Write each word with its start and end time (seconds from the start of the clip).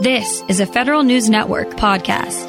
This 0.00 0.44
is 0.46 0.60
a 0.60 0.66
Federal 0.66 1.02
News 1.02 1.28
Network 1.28 1.70
podcast. 1.70 2.46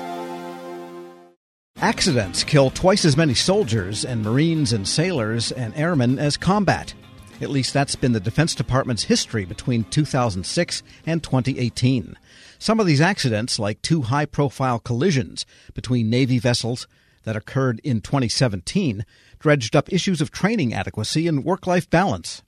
Accidents 1.77 2.43
kill 2.43 2.69
twice 2.69 3.05
as 3.05 3.17
many 3.17 3.33
soldiers 3.33 4.05
and 4.05 4.21
Marines 4.21 4.71
and 4.71 4.87
sailors 4.87 5.51
and 5.51 5.75
airmen 5.75 6.19
as 6.19 6.37
combat. 6.37 6.93
At 7.41 7.49
least 7.49 7.73
that's 7.73 7.95
been 7.95 8.11
the 8.11 8.19
Defense 8.19 8.53
Department's 8.53 9.01
history 9.01 9.45
between 9.45 9.83
2006 9.85 10.83
and 11.07 11.23
2018. 11.23 12.15
Some 12.59 12.79
of 12.79 12.85
these 12.85 13.01
accidents, 13.01 13.57
like 13.57 13.81
two 13.81 14.03
high 14.03 14.27
profile 14.27 14.77
collisions 14.77 15.47
between 15.73 16.07
Navy 16.07 16.37
vessels 16.37 16.87
that 17.23 17.35
occurred 17.35 17.81
in 17.83 18.01
2017, 18.01 19.03
dredged 19.39 19.75
up 19.75 19.91
issues 19.91 20.21
of 20.21 20.29
training 20.29 20.71
adequacy 20.71 21.27
and 21.27 21.43
work 21.43 21.65
life 21.65 21.89
balance. 21.89 22.43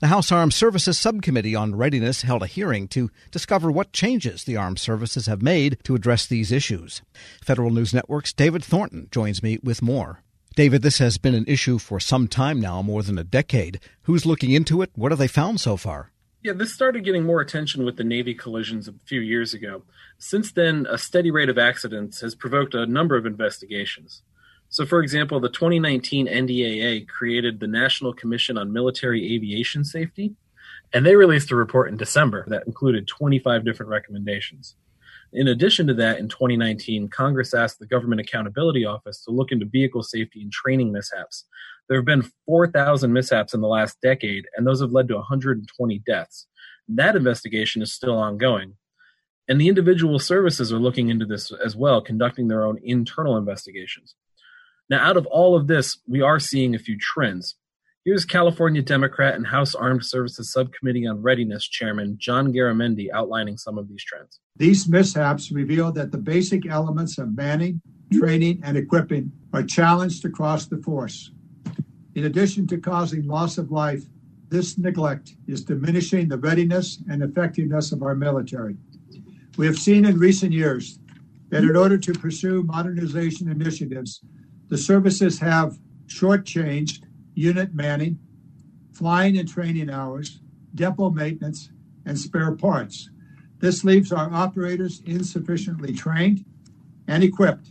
The 0.00 0.06
House 0.06 0.32
Armed 0.32 0.54
Services 0.54 0.98
Subcommittee 0.98 1.54
on 1.54 1.74
Readiness 1.74 2.22
held 2.22 2.42
a 2.42 2.46
hearing 2.46 2.88
to 2.88 3.10
discover 3.30 3.70
what 3.70 3.92
changes 3.92 4.42
the 4.42 4.56
armed 4.56 4.78
services 4.78 5.26
have 5.26 5.42
made 5.42 5.76
to 5.84 5.94
address 5.94 6.26
these 6.26 6.50
issues. 6.50 7.02
Federal 7.44 7.68
News 7.68 7.92
Network's 7.92 8.32
David 8.32 8.64
Thornton 8.64 9.08
joins 9.10 9.42
me 9.42 9.58
with 9.62 9.82
more. 9.82 10.22
David, 10.56 10.80
this 10.80 11.00
has 11.00 11.18
been 11.18 11.34
an 11.34 11.44
issue 11.46 11.76
for 11.76 12.00
some 12.00 12.28
time 12.28 12.58
now, 12.58 12.80
more 12.80 13.02
than 13.02 13.18
a 13.18 13.24
decade. 13.24 13.78
Who's 14.04 14.24
looking 14.24 14.52
into 14.52 14.80
it? 14.80 14.90
What 14.94 15.12
have 15.12 15.18
they 15.18 15.28
found 15.28 15.60
so 15.60 15.76
far? 15.76 16.12
Yeah, 16.42 16.54
this 16.54 16.72
started 16.72 17.04
getting 17.04 17.26
more 17.26 17.42
attention 17.42 17.84
with 17.84 17.98
the 17.98 18.04
Navy 18.04 18.32
collisions 18.32 18.88
a 18.88 18.94
few 19.04 19.20
years 19.20 19.52
ago. 19.52 19.82
Since 20.16 20.52
then, 20.52 20.86
a 20.88 20.96
steady 20.96 21.30
rate 21.30 21.50
of 21.50 21.58
accidents 21.58 22.22
has 22.22 22.34
provoked 22.34 22.72
a 22.72 22.86
number 22.86 23.18
of 23.18 23.26
investigations. 23.26 24.22
So, 24.72 24.86
for 24.86 25.02
example, 25.02 25.40
the 25.40 25.48
2019 25.48 26.28
NDAA 26.28 27.08
created 27.08 27.58
the 27.58 27.66
National 27.66 28.14
Commission 28.14 28.56
on 28.56 28.72
Military 28.72 29.34
Aviation 29.34 29.84
Safety, 29.84 30.36
and 30.92 31.04
they 31.04 31.16
released 31.16 31.50
a 31.50 31.56
report 31.56 31.88
in 31.88 31.96
December 31.96 32.44
that 32.48 32.68
included 32.68 33.08
25 33.08 33.64
different 33.64 33.90
recommendations. 33.90 34.76
In 35.32 35.48
addition 35.48 35.88
to 35.88 35.94
that, 35.94 36.20
in 36.20 36.28
2019, 36.28 37.08
Congress 37.08 37.52
asked 37.52 37.80
the 37.80 37.86
Government 37.86 38.20
Accountability 38.20 38.84
Office 38.84 39.24
to 39.24 39.32
look 39.32 39.50
into 39.50 39.66
vehicle 39.66 40.04
safety 40.04 40.40
and 40.40 40.52
training 40.52 40.92
mishaps. 40.92 41.46
There 41.88 41.98
have 41.98 42.06
been 42.06 42.30
4,000 42.46 43.12
mishaps 43.12 43.54
in 43.54 43.60
the 43.60 43.68
last 43.68 44.00
decade, 44.00 44.46
and 44.56 44.64
those 44.64 44.80
have 44.80 44.92
led 44.92 45.08
to 45.08 45.16
120 45.16 45.98
deaths. 46.06 46.46
That 46.88 47.16
investigation 47.16 47.82
is 47.82 47.92
still 47.92 48.16
ongoing. 48.16 48.74
And 49.48 49.60
the 49.60 49.68
individual 49.68 50.20
services 50.20 50.72
are 50.72 50.78
looking 50.78 51.08
into 51.08 51.26
this 51.26 51.50
as 51.50 51.74
well, 51.74 52.00
conducting 52.00 52.46
their 52.46 52.64
own 52.64 52.78
internal 52.84 53.36
investigations. 53.36 54.14
Now, 54.90 55.06
out 55.08 55.16
of 55.16 55.24
all 55.26 55.56
of 55.56 55.68
this, 55.68 55.98
we 56.08 56.20
are 56.20 56.40
seeing 56.40 56.74
a 56.74 56.78
few 56.78 56.98
trends. 56.98 57.54
Here's 58.04 58.24
California 58.24 58.82
Democrat 58.82 59.36
and 59.36 59.46
House 59.46 59.72
Armed 59.76 60.04
Services 60.04 60.52
Subcommittee 60.52 61.06
on 61.06 61.22
Readiness 61.22 61.68
Chairman 61.68 62.16
John 62.18 62.52
Garamendi 62.52 63.06
outlining 63.14 63.56
some 63.56 63.78
of 63.78 63.88
these 63.88 64.02
trends. 64.02 64.40
These 64.56 64.88
mishaps 64.88 65.52
reveal 65.52 65.92
that 65.92 66.10
the 66.10 66.18
basic 66.18 66.66
elements 66.66 67.18
of 67.18 67.36
manning, 67.36 67.80
training, 68.12 68.62
and 68.64 68.76
equipping 68.76 69.30
are 69.52 69.62
challenged 69.62 70.24
across 70.24 70.66
the 70.66 70.78
force. 70.78 71.30
In 72.16 72.24
addition 72.24 72.66
to 72.66 72.78
causing 72.78 73.28
loss 73.28 73.58
of 73.58 73.70
life, 73.70 74.02
this 74.48 74.76
neglect 74.76 75.36
is 75.46 75.62
diminishing 75.62 76.26
the 76.26 76.38
readiness 76.38 76.98
and 77.08 77.22
effectiveness 77.22 77.92
of 77.92 78.02
our 78.02 78.16
military. 78.16 78.76
We 79.56 79.66
have 79.66 79.78
seen 79.78 80.04
in 80.04 80.18
recent 80.18 80.52
years 80.52 80.98
that 81.50 81.62
in 81.62 81.76
order 81.76 81.96
to 81.96 82.12
pursue 82.12 82.64
modernization 82.64 83.48
initiatives, 83.48 84.20
the 84.70 84.78
services 84.78 85.40
have 85.40 85.78
shortchanged 86.06 87.02
unit 87.34 87.74
manning, 87.74 88.18
flying 88.92 89.36
and 89.36 89.48
training 89.48 89.90
hours, 89.90 90.40
depot 90.74 91.10
maintenance, 91.10 91.70
and 92.06 92.18
spare 92.18 92.52
parts. 92.52 93.10
This 93.58 93.84
leaves 93.84 94.12
our 94.12 94.32
operators 94.32 95.02
insufficiently 95.04 95.92
trained 95.92 96.44
and 97.08 97.22
equipped, 97.22 97.68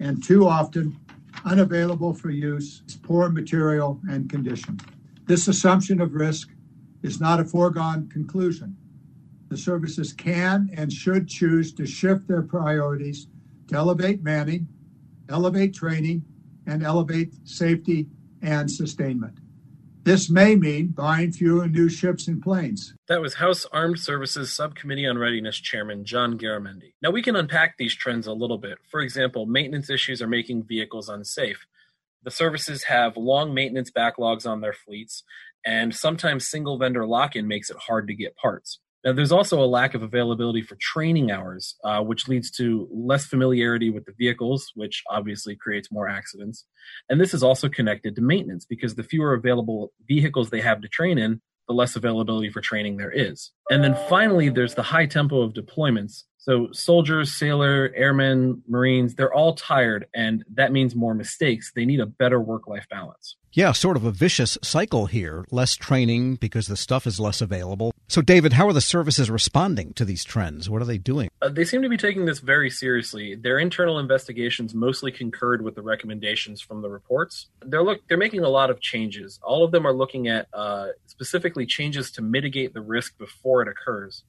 and 0.00 0.24
too 0.24 0.48
often 0.48 0.98
unavailable 1.44 2.14
for 2.14 2.30
use, 2.30 2.82
poor 3.02 3.28
material 3.28 4.00
and 4.08 4.28
condition. 4.28 4.80
This 5.26 5.46
assumption 5.46 6.00
of 6.00 6.14
risk 6.14 6.48
is 7.02 7.20
not 7.20 7.38
a 7.38 7.44
foregone 7.44 8.08
conclusion. 8.08 8.76
The 9.48 9.58
services 9.58 10.12
can 10.12 10.70
and 10.74 10.92
should 10.92 11.28
choose 11.28 11.72
to 11.74 11.86
shift 11.86 12.28
their 12.28 12.42
priorities 12.42 13.26
to 13.68 13.76
elevate 13.76 14.22
manning, 14.22 14.68
elevate 15.30 15.74
training, 15.74 16.24
and 16.66 16.82
elevate 16.82 17.34
safety 17.44 18.06
and 18.42 18.70
sustainment. 18.70 19.38
This 20.02 20.30
may 20.30 20.56
mean 20.56 20.88
buying 20.88 21.30
fewer 21.30 21.68
new 21.68 21.90
ships 21.90 22.26
and 22.26 22.42
planes. 22.42 22.94
That 23.08 23.20
was 23.20 23.34
House 23.34 23.66
Armed 23.70 23.98
Services 23.98 24.50
Subcommittee 24.50 25.06
on 25.06 25.18
Readiness 25.18 25.58
Chairman 25.58 26.06
John 26.06 26.38
Garamendi. 26.38 26.94
Now, 27.02 27.10
we 27.10 27.22
can 27.22 27.36
unpack 27.36 27.76
these 27.76 27.94
trends 27.94 28.26
a 28.26 28.32
little 28.32 28.56
bit. 28.56 28.78
For 28.90 29.00
example, 29.00 29.44
maintenance 29.44 29.90
issues 29.90 30.22
are 30.22 30.26
making 30.26 30.64
vehicles 30.64 31.10
unsafe. 31.10 31.66
The 32.22 32.30
services 32.30 32.84
have 32.84 33.16
long 33.18 33.52
maintenance 33.52 33.90
backlogs 33.90 34.46
on 34.46 34.62
their 34.62 34.72
fleets, 34.72 35.22
and 35.66 35.94
sometimes 35.94 36.48
single 36.48 36.78
vendor 36.78 37.06
lock 37.06 37.36
in 37.36 37.46
makes 37.46 37.68
it 37.68 37.76
hard 37.76 38.06
to 38.08 38.14
get 38.14 38.36
parts. 38.36 38.78
Now, 39.04 39.12
there's 39.12 39.32
also 39.32 39.62
a 39.62 39.64
lack 39.64 39.94
of 39.94 40.02
availability 40.02 40.62
for 40.62 40.76
training 40.78 41.30
hours, 41.30 41.74
uh, 41.84 42.02
which 42.02 42.28
leads 42.28 42.50
to 42.52 42.86
less 42.92 43.24
familiarity 43.24 43.88
with 43.88 44.04
the 44.04 44.12
vehicles, 44.12 44.72
which 44.74 45.02
obviously 45.08 45.56
creates 45.56 45.90
more 45.90 46.06
accidents. 46.06 46.66
And 47.08 47.20
this 47.20 47.32
is 47.32 47.42
also 47.42 47.68
connected 47.68 48.14
to 48.16 48.22
maintenance 48.22 48.66
because 48.66 48.96
the 48.96 49.02
fewer 49.02 49.32
available 49.32 49.92
vehicles 50.06 50.50
they 50.50 50.60
have 50.60 50.82
to 50.82 50.88
train 50.88 51.16
in, 51.16 51.40
the 51.66 51.74
less 51.74 51.96
availability 51.96 52.50
for 52.50 52.60
training 52.60 52.96
there 52.96 53.12
is. 53.12 53.52
And 53.70 53.84
then 53.84 53.96
finally, 54.08 54.48
there's 54.48 54.74
the 54.74 54.82
high 54.82 55.06
tempo 55.06 55.40
of 55.40 55.54
deployments. 55.54 56.24
So 56.38 56.68
soldiers, 56.72 57.32
sailor, 57.32 57.92
airmen, 57.94 58.62
marines, 58.66 59.14
they're 59.14 59.32
all 59.32 59.54
tired, 59.54 60.06
and 60.14 60.42
that 60.54 60.72
means 60.72 60.96
more 60.96 61.14
mistakes. 61.14 61.70
They 61.74 61.84
need 61.84 62.00
a 62.00 62.06
better 62.06 62.40
work-life 62.40 62.86
balance. 62.90 63.36
Yeah, 63.52 63.72
sort 63.72 63.96
of 63.96 64.04
a 64.04 64.10
vicious 64.10 64.58
cycle 64.62 65.06
here. 65.06 65.44
Less 65.50 65.76
training 65.76 66.36
because 66.36 66.66
the 66.66 66.76
stuff 66.76 67.06
is 67.06 67.20
less 67.20 67.40
available. 67.40 67.92
So, 68.10 68.22
David, 68.22 68.54
how 68.54 68.66
are 68.66 68.72
the 68.72 68.80
services 68.80 69.30
responding 69.30 69.92
to 69.92 70.04
these 70.04 70.24
trends? 70.24 70.68
What 70.68 70.82
are 70.82 70.84
they 70.84 70.98
doing? 70.98 71.30
Uh, 71.40 71.48
they 71.48 71.64
seem 71.64 71.80
to 71.82 71.88
be 71.88 71.96
taking 71.96 72.24
this 72.24 72.40
very 72.40 72.68
seriously. 72.68 73.36
Their 73.36 73.60
internal 73.60 74.00
investigations 74.00 74.74
mostly 74.74 75.12
concurred 75.12 75.62
with 75.62 75.76
the 75.76 75.82
recommendations 75.82 76.60
from 76.60 76.82
the 76.82 76.88
reports. 76.88 77.46
They're 77.64 77.84
look 77.84 78.00
they're 78.08 78.18
making 78.18 78.42
a 78.42 78.48
lot 78.48 78.68
of 78.68 78.80
changes. 78.80 79.38
All 79.44 79.62
of 79.62 79.70
them 79.70 79.86
are 79.86 79.92
looking 79.92 80.26
at 80.26 80.48
uh, 80.52 80.88
specifically 81.06 81.66
changes 81.66 82.10
to 82.10 82.20
mitigate 82.20 82.74
the 82.74 82.80
risk 82.80 83.16
before 83.16 83.62
it 83.62 83.68
occurs. 83.68 84.24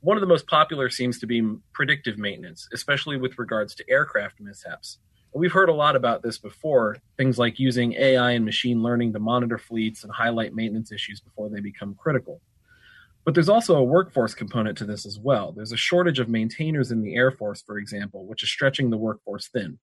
One 0.00 0.16
of 0.16 0.22
the 0.22 0.26
most 0.26 0.46
popular 0.46 0.88
seems 0.88 1.18
to 1.18 1.26
be 1.26 1.46
predictive 1.74 2.16
maintenance, 2.16 2.66
especially 2.72 3.18
with 3.18 3.38
regards 3.38 3.74
to 3.74 3.90
aircraft 3.90 4.40
mishaps. 4.40 5.00
We've 5.34 5.52
heard 5.52 5.68
a 5.68 5.74
lot 5.74 5.96
about 5.96 6.22
this 6.22 6.38
before, 6.38 6.96
things 7.18 7.38
like 7.38 7.58
using 7.58 7.92
AI 7.92 8.30
and 8.30 8.46
machine 8.46 8.82
learning 8.82 9.12
to 9.12 9.18
monitor 9.18 9.58
fleets 9.58 10.02
and 10.02 10.10
highlight 10.10 10.54
maintenance 10.54 10.92
issues 10.92 11.20
before 11.20 11.50
they 11.50 11.60
become 11.60 11.94
critical. 11.94 12.40
But 13.28 13.34
there's 13.34 13.50
also 13.50 13.76
a 13.76 13.84
workforce 13.84 14.32
component 14.32 14.78
to 14.78 14.86
this 14.86 15.04
as 15.04 15.18
well. 15.18 15.52
There's 15.52 15.72
a 15.72 15.76
shortage 15.76 16.18
of 16.18 16.30
maintainers 16.30 16.90
in 16.90 17.02
the 17.02 17.14
Air 17.14 17.30
Force, 17.30 17.60
for 17.60 17.76
example, 17.76 18.26
which 18.26 18.42
is 18.42 18.48
stretching 18.48 18.88
the 18.88 18.96
workforce 18.96 19.50
thin. 19.52 19.78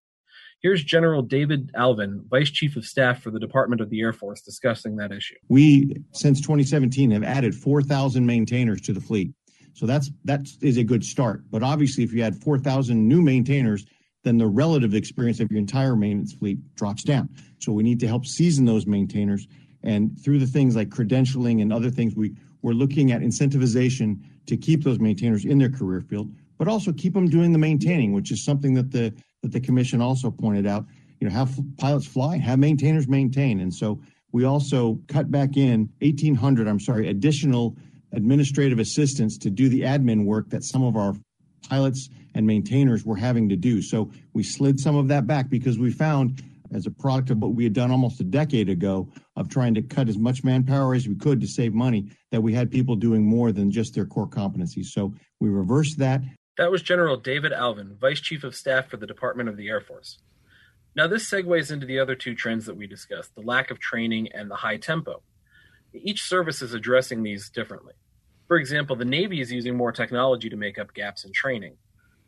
Here's 0.64 0.84
General 0.84 1.22
David 1.22 1.72
Allvin, 1.76 2.28
Vice 2.28 2.50
Chief 2.50 2.76
of 2.76 2.86
Staff 2.86 3.22
for 3.22 3.30
the 3.30 3.40
Department 3.40 3.82
of 3.82 3.92
the 3.92 4.02
Air 4.02 4.14
Force, 4.14 4.42
discussing 4.42 4.96
that 4.96 5.12
issue. 5.12 5.36
We, 5.48 5.96
since 6.12 6.42
2017, 6.42 7.12
have 7.12 7.22
added 7.22 7.54
4,000 7.54 8.26
maintainers 8.26 8.82
to 8.82 8.94
the 8.94 9.00
fleet. 9.00 9.32
So 9.74 9.86
that's 9.86 10.10
that 10.24 10.48
is 10.64 10.78
a 10.78 10.84
good 10.84 11.04
start. 11.04 11.44
But 11.52 11.62
obviously, 11.62 12.04
if 12.04 12.14
you 12.14 12.24
add 12.24 12.42
4,000 12.42 13.08
new 13.08 13.22
maintainers, 13.22 13.86
then 14.24 14.40
the 14.40 14.48
relative 14.48 14.96
experience 14.96 15.40
of 15.40 15.52
your 15.52 15.60
entire 15.60 15.96
maintenance 15.96 16.34
fleet 16.34 16.58
drops 16.74 17.04
down. 17.04 17.30
So 17.60 17.72
we 17.74 17.84
need 17.84 18.00
to 18.00 18.08
help 18.08 18.26
season 18.26 18.66
those 18.66 18.88
maintainers. 18.88 19.48
And 19.84 20.20
through 20.20 20.40
the 20.40 20.48
things 20.48 20.76
like 20.76 20.90
credentialing 20.90 21.62
and 21.62 21.72
other 21.72 21.92
things, 21.92 22.16
we, 22.16 22.34
we're 22.66 22.74
looking 22.74 23.12
at 23.12 23.22
incentivization 23.22 24.20
to 24.48 24.58
keep 24.58 24.84
those 24.84 25.00
maintainers 25.00 25.46
in 25.46 25.60
their 25.60 25.70
career 25.70 26.02
field, 26.02 26.34
but 26.58 26.68
also 26.68 26.92
keep 26.92 27.14
them 27.14 27.30
doing 27.30 27.52
the 27.52 27.60
maintaining, 27.60 28.12
which 28.12 28.32
is 28.32 28.44
something 28.44 28.74
that 28.74 28.92
the 28.92 29.14
that 29.44 29.52
the 29.52 29.60
commission 29.60 30.02
also 30.02 30.32
pointed 30.32 30.66
out. 30.66 30.84
You 31.20 31.30
know, 31.30 31.34
have 31.36 31.56
pilots 31.78 32.08
fly, 32.08 32.38
have 32.38 32.58
maintainers 32.58 33.08
maintain. 33.08 33.60
And 33.60 33.72
so 33.72 34.02
we 34.32 34.46
also 34.46 35.00
cut 35.08 35.30
back 35.30 35.58
in 35.58 35.88
1,800, 36.02 36.68
I'm 36.68 36.80
sorry, 36.80 37.08
additional 37.08 37.78
administrative 38.14 38.80
assistants 38.80 39.38
to 39.38 39.52
do 39.52 39.70
the 39.70 39.82
admin 39.82 40.26
work 40.26 40.50
that 40.50 40.64
some 40.64 40.84
of 40.84 40.98
our 40.98 41.14
pilots 41.70 42.10
and 42.34 42.48
maintainers 42.48 43.06
were 43.06 43.16
having 43.16 43.48
to 43.50 43.56
do. 43.56 43.84
So 43.84 44.10
we 44.34 44.42
slid 44.42 44.80
some 44.80 44.96
of 44.96 45.08
that 45.10 45.28
back 45.28 45.52
because 45.52 45.78
we 45.78 45.92
found 45.92 46.44
as 46.74 46.86
a 46.86 46.92
product 46.92 47.30
of 47.30 47.38
what 47.40 47.54
we 47.54 47.64
had 47.64 47.74
done 47.74 47.92
almost 47.92 48.20
a 48.20 48.24
decade 48.24 48.70
ago 48.70 49.12
of 49.36 49.50
trying 49.50 49.74
to 49.76 49.82
cut 49.82 50.10
as 50.10 50.18
much 50.18 50.44
manpower 50.44 50.94
as 50.96 51.08
we 51.08 51.16
could 51.16 51.42
to 51.42 51.48
save 51.48 51.74
money 51.74 52.10
that 52.32 52.42
we 52.42 52.54
had 52.54 52.72
people 52.72 52.96
doing 52.96 53.24
more 53.24 53.52
than 53.52 53.72
just 53.72 53.94
their 53.94 54.06
core 54.06 54.28
competencies. 54.28 54.86
So 54.86 55.14
we 55.40 55.50
reversed 55.50 55.98
that. 56.00 56.22
That 56.58 56.72
was 56.72 56.82
General 56.82 57.18
David 57.18 57.52
Allvin, 57.52 57.98
Vice 57.98 58.22
Chief 58.22 58.44
of 58.44 58.56
Staff 58.56 58.88
for 58.88 58.98
the 58.98 59.08
Department 59.08 59.50
of 59.50 59.58
the 59.58 59.68
Air 59.68 59.82
Force. 59.82 60.20
Now, 60.96 61.08
this 61.08 61.30
segues 61.30 61.72
into 61.72 61.86
the 61.86 62.00
other 62.00 62.16
two 62.16 62.36
trends 62.36 62.66
that 62.66 62.78
we 62.78 62.88
discussed 62.88 63.36
the 63.36 63.42
lack 63.42 63.70
of 63.70 63.80
training 63.80 64.30
and 64.34 64.50
the 64.50 64.56
high 64.56 64.78
tempo. 64.78 65.22
Each 65.94 66.22
service 66.22 66.62
is 66.62 66.74
addressing 66.74 67.24
these 67.24 67.50
differently. 67.50 67.94
For 68.48 68.58
example, 68.58 68.96
the 68.96 69.06
Navy 69.06 69.42
is 69.42 69.52
using 69.52 69.76
more 69.76 69.92
technology 69.92 70.50
to 70.50 70.56
make 70.56 70.78
up 70.78 70.94
gaps 70.94 71.26
in 71.26 71.34
training. 71.34 71.76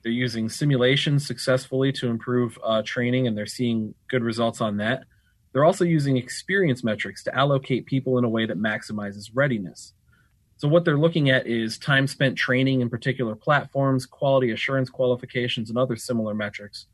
They're 0.03 0.11
using 0.11 0.49
simulations 0.49 1.25
successfully 1.25 1.91
to 1.93 2.07
improve 2.07 2.57
uh, 2.63 2.81
training, 2.85 3.27
and 3.27 3.37
they're 3.37 3.45
seeing 3.45 3.93
good 4.09 4.23
results 4.23 4.61
on 4.61 4.77
that. 4.77 5.03
They're 5.51 5.65
also 5.65 5.85
using 5.85 6.17
experience 6.17 6.83
metrics 6.83 7.23
to 7.23 7.35
allocate 7.35 7.85
people 7.85 8.17
in 8.17 8.23
a 8.23 8.29
way 8.29 8.45
that 8.45 8.59
maximizes 8.59 9.31
readiness. 9.33 9.93
So, 10.57 10.67
what 10.67 10.85
they're 10.85 10.97
looking 10.97 11.29
at 11.29 11.47
is 11.47 11.77
time 11.77 12.07
spent 12.07 12.37
training 12.37 12.81
in 12.81 12.89
particular 12.89 13.35
platforms, 13.35 14.05
quality 14.05 14.51
assurance 14.51 14.89
qualifications, 14.89 15.69
and 15.69 15.77
other 15.77 15.95
similar 15.95 16.33
metrics. 16.33 16.87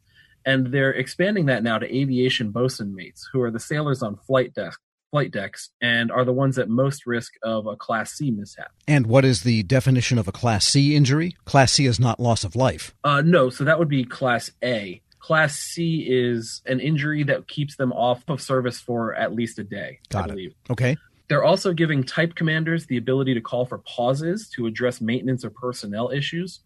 And 0.46 0.68
they're 0.68 0.94
expanding 0.94 1.46
that 1.46 1.64
now 1.64 1.80
to 1.80 1.98
aviation 1.98 2.52
bosun 2.52 2.94
mates, 2.94 3.30
who 3.32 3.42
are 3.42 3.52
the 3.52 3.60
sailors 3.60 4.04
on 4.04 4.18
flight 4.18 4.54
deck, 4.54 4.74
flight 5.14 5.30
decks 5.30 5.70
and 5.80 6.12
are 6.12 6.26
the 6.26 6.34
ones 6.34 6.58
at 6.58 6.70
most 6.70 7.06
risk 7.06 7.34
of 7.44 7.68
a 7.68 7.76
Class 7.76 8.14
C 8.14 8.32
mishap. 8.32 8.72
And 8.88 9.06
what 9.06 9.24
is 9.24 9.44
the 9.44 9.62
definition 9.62 10.18
of 10.18 10.28
a 10.28 10.32
Class 10.32 10.66
C 10.66 10.96
injury? 10.96 11.38
Class 11.46 11.74
C 11.74 11.86
is 11.86 12.00
not 12.00 12.20
loss 12.20 12.44
of 12.44 12.56
life. 12.56 12.96
Uh, 13.04 13.22
no, 13.22 13.52
so 13.52 13.64
that 13.64 13.78
would 13.78 13.90
be 13.90 14.04
Class 14.06 14.50
A. 14.64 15.04
Class 15.20 15.56
C 15.56 16.08
is 16.10 16.64
an 16.66 16.80
injury 16.80 17.22
that 17.26 17.48
keeps 17.48 17.76
them 17.76 17.94
off 17.94 18.24
of 18.28 18.42
service 18.42 18.80
for 18.80 19.14
at 19.14 19.36
least 19.36 19.60
a 19.60 19.64
day. 19.64 20.00
Got 20.10 20.24
I 20.24 20.28
believe. 20.30 20.50
it. 20.50 20.72
Okay. 20.72 20.98
They're 21.28 21.44
also 21.44 21.74
giving 21.74 22.04
type 22.04 22.34
commanders 22.34 22.88
the 22.88 22.98
ability 22.98 23.36
to 23.36 23.42
call 23.42 23.68
for 23.68 23.78
pauses 23.78 24.50
to 24.56 24.66
address 24.66 25.00
maintenance 25.00 25.46
or 25.46 25.52
personnel 25.52 26.10
issues. 26.10 26.62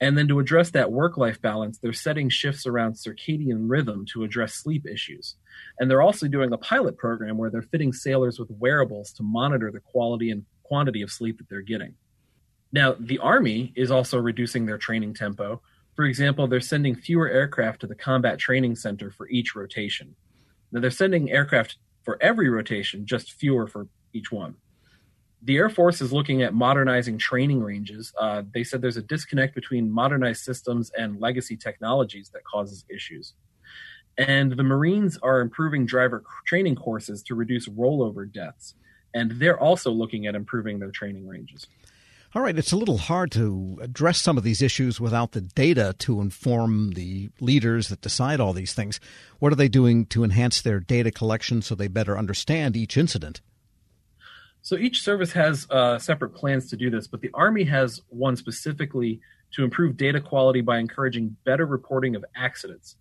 And 0.00 0.16
then 0.16 0.28
to 0.28 0.38
address 0.38 0.70
that 0.70 0.92
work 0.92 1.18
life 1.18 1.40
balance, 1.42 1.78
they're 1.78 1.92
setting 1.92 2.30
shifts 2.30 2.66
around 2.66 2.94
circadian 2.94 3.64
rhythm 3.68 4.06
to 4.12 4.24
address 4.24 4.54
sleep 4.54 4.86
issues. 4.86 5.36
And 5.78 5.90
they're 5.90 6.00
also 6.00 6.26
doing 6.26 6.52
a 6.52 6.58
pilot 6.58 6.96
program 6.96 7.36
where 7.36 7.50
they're 7.50 7.62
fitting 7.62 7.92
sailors 7.92 8.38
with 8.38 8.50
wearables 8.50 9.12
to 9.14 9.22
monitor 9.22 9.70
the 9.70 9.80
quality 9.80 10.30
and 10.30 10.46
quantity 10.62 11.02
of 11.02 11.10
sleep 11.10 11.36
that 11.38 11.48
they're 11.50 11.60
getting. 11.60 11.94
Now, 12.72 12.94
the 12.98 13.18
Army 13.18 13.72
is 13.76 13.90
also 13.90 14.18
reducing 14.18 14.64
their 14.64 14.78
training 14.78 15.14
tempo. 15.14 15.60
For 15.96 16.04
example, 16.04 16.46
they're 16.46 16.60
sending 16.60 16.94
fewer 16.94 17.28
aircraft 17.28 17.80
to 17.80 17.86
the 17.86 17.94
Combat 17.94 18.38
Training 18.38 18.76
Center 18.76 19.10
for 19.10 19.28
each 19.28 19.54
rotation. 19.54 20.14
Now, 20.72 20.80
they're 20.80 20.90
sending 20.90 21.30
aircraft 21.30 21.76
for 22.04 22.16
every 22.22 22.48
rotation, 22.48 23.04
just 23.04 23.32
fewer 23.32 23.66
for 23.66 23.88
each 24.14 24.32
one. 24.32 24.54
The 25.42 25.56
Air 25.56 25.70
Force 25.70 26.02
is 26.02 26.12
looking 26.12 26.42
at 26.42 26.52
modernizing 26.52 27.16
training 27.16 27.62
ranges. 27.62 28.12
Uh, 28.18 28.42
they 28.52 28.62
said 28.62 28.82
there's 28.82 28.98
a 28.98 29.02
disconnect 29.02 29.54
between 29.54 29.90
modernized 29.90 30.42
systems 30.42 30.90
and 30.96 31.18
legacy 31.18 31.56
technologies 31.56 32.30
that 32.34 32.44
causes 32.44 32.84
issues. 32.90 33.32
And 34.18 34.52
the 34.52 34.62
Marines 34.62 35.18
are 35.22 35.40
improving 35.40 35.86
driver 35.86 36.22
training 36.46 36.76
courses 36.76 37.22
to 37.24 37.34
reduce 37.34 37.68
rollover 37.68 38.30
deaths. 38.30 38.74
And 39.14 39.32
they're 39.32 39.58
also 39.58 39.90
looking 39.90 40.26
at 40.26 40.34
improving 40.34 40.78
their 40.78 40.90
training 40.90 41.26
ranges. 41.26 41.66
All 42.32 42.42
right, 42.42 42.56
it's 42.56 42.70
a 42.70 42.76
little 42.76 42.98
hard 42.98 43.32
to 43.32 43.78
address 43.82 44.20
some 44.20 44.38
of 44.38 44.44
these 44.44 44.62
issues 44.62 45.00
without 45.00 45.32
the 45.32 45.40
data 45.40 45.96
to 46.00 46.20
inform 46.20 46.90
the 46.90 47.30
leaders 47.40 47.88
that 47.88 48.02
decide 48.02 48.38
all 48.38 48.52
these 48.52 48.72
things. 48.72 49.00
What 49.40 49.52
are 49.52 49.56
they 49.56 49.68
doing 49.68 50.06
to 50.06 50.22
enhance 50.22 50.62
their 50.62 50.78
data 50.78 51.10
collection 51.10 51.60
so 51.60 51.74
they 51.74 51.88
better 51.88 52.16
understand 52.16 52.76
each 52.76 52.96
incident? 52.96 53.40
So 54.70 54.76
each 54.76 55.02
service 55.02 55.32
has 55.32 55.66
uh, 55.68 55.98
separate 55.98 56.28
plans 56.28 56.70
to 56.70 56.76
do 56.76 56.90
this, 56.90 57.08
but 57.08 57.20
the 57.20 57.30
Army 57.34 57.64
has 57.64 58.02
one 58.08 58.36
specifically 58.36 59.20
to 59.54 59.64
improve 59.64 59.96
data 59.96 60.20
quality 60.20 60.60
by 60.60 60.78
encouraging 60.78 61.36
better 61.44 61.66
reporting 61.66 62.14
of 62.14 62.24
accidents. 62.36 62.94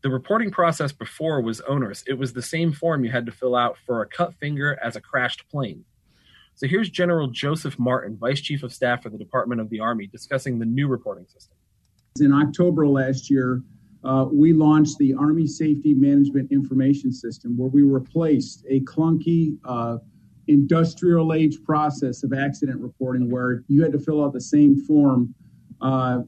The 0.00 0.08
reporting 0.08 0.50
process 0.50 0.92
before 0.92 1.42
was 1.42 1.60
onerous. 1.60 2.02
It 2.06 2.14
was 2.14 2.32
the 2.32 2.40
same 2.40 2.72
form 2.72 3.04
you 3.04 3.10
had 3.10 3.26
to 3.26 3.32
fill 3.32 3.54
out 3.54 3.76
for 3.84 4.00
a 4.00 4.06
cut 4.06 4.32
finger 4.40 4.78
as 4.82 4.96
a 4.96 5.02
crashed 5.02 5.46
plane. 5.50 5.84
So 6.54 6.66
here's 6.66 6.88
General 6.88 7.28
Joseph 7.28 7.78
Martin, 7.78 8.16
Vice 8.16 8.40
Chief 8.40 8.62
of 8.62 8.72
Staff 8.72 9.02
for 9.02 9.10
the 9.10 9.18
Department 9.18 9.60
of 9.60 9.68
the 9.68 9.80
Army, 9.80 10.06
discussing 10.06 10.58
the 10.58 10.64
new 10.64 10.88
reporting 10.88 11.26
system. 11.26 11.58
In 12.20 12.32
October 12.32 12.88
last 12.88 13.28
year, 13.28 13.60
uh, 14.02 14.24
we 14.32 14.54
launched 14.54 14.96
the 14.96 15.12
Army 15.12 15.46
Safety 15.46 15.92
Management 15.92 16.50
Information 16.50 17.12
System, 17.12 17.54
where 17.58 17.68
we 17.68 17.82
replaced 17.82 18.64
a 18.70 18.80
clunky 18.80 19.58
uh, 19.66 19.98
industrial 20.48 21.32
age 21.32 21.62
process 21.64 22.22
of 22.22 22.32
accident 22.32 22.80
reporting 22.80 23.30
where 23.30 23.64
you 23.68 23.82
had 23.82 23.92
to 23.92 23.98
fill 23.98 24.24
out 24.24 24.32
the 24.32 24.40
same 24.40 24.80
form 24.84 25.34
uh, 25.80 26.20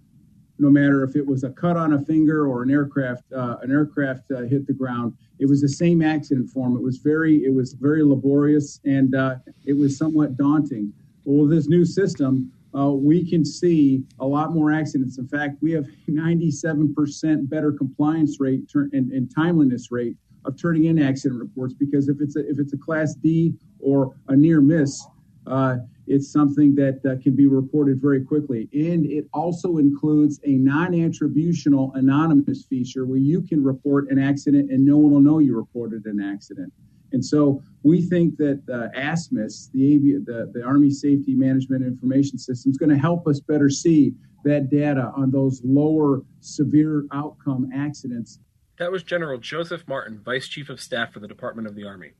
no 0.58 0.70
matter 0.70 1.04
if 1.04 1.14
it 1.14 1.24
was 1.24 1.44
a 1.44 1.50
cut 1.50 1.76
on 1.76 1.92
a 1.92 2.04
finger 2.04 2.46
or 2.46 2.62
an 2.62 2.70
aircraft 2.70 3.22
uh, 3.32 3.56
an 3.62 3.70
aircraft 3.70 4.30
uh, 4.30 4.40
hit 4.40 4.66
the 4.66 4.72
ground. 4.72 5.14
It 5.38 5.46
was 5.46 5.60
the 5.60 5.68
same 5.68 6.02
accident 6.02 6.50
form. 6.50 6.76
It 6.76 6.82
was 6.82 6.98
very 6.98 7.44
it 7.44 7.54
was 7.54 7.74
very 7.74 8.02
laborious 8.02 8.80
and 8.84 9.14
uh, 9.14 9.36
it 9.64 9.74
was 9.74 9.96
somewhat 9.96 10.36
daunting. 10.36 10.92
Well 11.24 11.46
with 11.46 11.56
this 11.56 11.68
new 11.68 11.84
system 11.84 12.52
uh, 12.76 12.90
we 12.90 13.28
can 13.28 13.44
see 13.44 14.02
a 14.18 14.26
lot 14.26 14.52
more 14.52 14.72
accidents. 14.72 15.18
In 15.18 15.28
fact 15.28 15.56
we 15.60 15.72
have 15.72 15.86
97% 16.08 17.48
better 17.48 17.72
compliance 17.72 18.40
rate 18.40 18.62
and, 18.74 19.12
and 19.12 19.32
timeliness 19.34 19.90
rate 19.90 20.16
of 20.44 20.60
turning 20.60 20.84
in 20.84 20.98
accident 21.00 21.40
reports 21.40 21.74
because 21.74 22.08
if 22.08 22.20
it's 22.20 22.36
a, 22.36 22.48
if 22.48 22.58
it's 22.58 22.72
a 22.72 22.78
class 22.78 23.14
D 23.14 23.54
or 23.80 24.14
a 24.28 24.36
near 24.36 24.60
miss, 24.60 25.06
uh, 25.46 25.76
it's 26.06 26.32
something 26.32 26.74
that 26.74 27.00
uh, 27.04 27.22
can 27.22 27.36
be 27.36 27.46
reported 27.46 28.00
very 28.00 28.24
quickly. 28.24 28.68
And 28.72 29.04
it 29.06 29.26
also 29.34 29.76
includes 29.76 30.40
a 30.44 30.52
non-attributional 30.52 31.94
anonymous 31.96 32.64
feature 32.64 33.04
where 33.04 33.18
you 33.18 33.42
can 33.42 33.62
report 33.62 34.10
an 34.10 34.18
accident 34.18 34.70
and 34.70 34.84
no 34.84 34.96
one 34.96 35.12
will 35.12 35.20
know 35.20 35.38
you 35.38 35.56
reported 35.56 36.06
an 36.06 36.20
accident. 36.20 36.72
And 37.12 37.24
so 37.24 37.62
we 37.82 38.02
think 38.02 38.36
that 38.36 38.62
uh, 38.70 38.98
ASMIS, 38.98 39.70
the, 39.72 40.18
the, 40.24 40.50
the 40.52 40.62
Army 40.62 40.90
Safety 40.90 41.34
Management 41.34 41.82
Information 41.82 42.38
System, 42.38 42.70
is 42.70 42.76
going 42.76 42.90
to 42.90 42.98
help 42.98 43.26
us 43.26 43.40
better 43.40 43.70
see 43.70 44.14
that 44.44 44.70
data 44.70 45.12
on 45.16 45.30
those 45.30 45.60
lower 45.64 46.22
severe 46.40 47.04
outcome 47.12 47.70
accidents 47.74 48.38
that 48.78 48.92
was 48.92 49.02
General 49.02 49.38
Joseph 49.38 49.86
Martin, 49.88 50.20
Vice 50.24 50.46
Chief 50.46 50.70
of 50.70 50.80
Staff 50.80 51.12
for 51.12 51.18
the 51.20 51.28
Department 51.28 51.66
of 51.66 51.74
the 51.74 51.84
Army. 51.84 52.12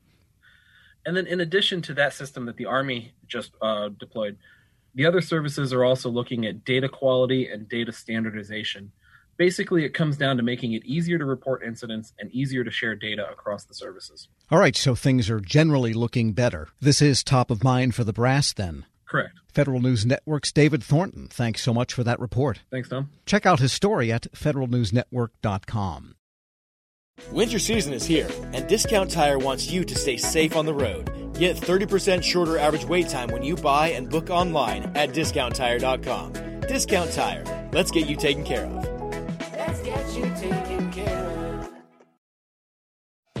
And 1.05 1.15
then, 1.15 1.27
in 1.27 1.39
addition 1.39 1.81
to 1.83 1.93
that 1.95 2.13
system 2.13 2.45
that 2.45 2.57
the 2.57 2.65
Army 2.65 3.13
just 3.27 3.53
uh, 3.61 3.89
deployed, 3.99 4.37
the 4.95 5.05
other 5.05 5.21
services 5.21 5.71
are 5.73 5.83
also 5.83 6.09
looking 6.09 6.45
at 6.45 6.65
data 6.65 6.89
quality 6.89 7.47
and 7.47 7.67
data 7.69 7.91
standardization. 7.91 8.91
Basically, 9.37 9.85
it 9.85 9.93
comes 9.93 10.17
down 10.17 10.35
to 10.35 10.43
making 10.43 10.73
it 10.73 10.83
easier 10.83 11.17
to 11.17 11.23
report 11.23 11.63
incidents 11.63 12.13
and 12.19 12.29
easier 12.31 12.65
to 12.65 12.71
share 12.71 12.93
data 12.95 13.25
across 13.31 13.63
the 13.63 13.73
services. 13.73 14.27
All 14.51 14.59
right, 14.59 14.75
so 14.75 14.95
things 14.95 15.29
are 15.29 15.39
generally 15.39 15.93
looking 15.93 16.33
better. 16.33 16.67
This 16.81 17.01
is 17.01 17.23
top 17.23 17.49
of 17.49 17.63
mind 17.63 17.95
for 17.95 18.03
the 18.03 18.11
brass, 18.11 18.51
then. 18.51 18.85
Correct. 19.05 19.39
Federal 19.53 19.79
News 19.79 20.05
Network's 20.05 20.51
David 20.51 20.83
Thornton. 20.83 21.27
Thanks 21.29 21.63
so 21.63 21.73
much 21.73 21.93
for 21.93 22.03
that 22.03 22.19
report. 22.19 22.59
Thanks, 22.69 22.89
Tom. 22.89 23.09
Check 23.25 23.45
out 23.45 23.59
his 23.59 23.71
story 23.71 24.11
at 24.11 24.31
federalnewsnetwork.com. 24.33 26.15
Winter 27.31 27.59
season 27.59 27.93
is 27.93 28.05
here, 28.05 28.29
and 28.53 28.67
Discount 28.67 29.11
Tire 29.11 29.37
wants 29.37 29.69
you 29.69 29.83
to 29.83 29.95
stay 29.95 30.17
safe 30.17 30.55
on 30.55 30.65
the 30.65 30.73
road. 30.73 31.11
Get 31.37 31.55
30% 31.55 32.23
shorter 32.23 32.57
average 32.57 32.85
wait 32.85 33.07
time 33.07 33.29
when 33.29 33.43
you 33.43 33.55
buy 33.55 33.89
and 33.89 34.09
book 34.09 34.29
online 34.29 34.91
at 34.95 35.09
discounttire.com. 35.11 36.61
Discount 36.61 37.11
Tire. 37.11 37.69
Let's 37.71 37.91
get 37.91 38.07
you 38.07 38.15
taken 38.15 38.43
care 38.43 38.65
of. 38.65 38.89